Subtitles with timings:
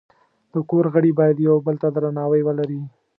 [0.53, 2.81] د کور غړي باید یو بل ته درناوی ولري.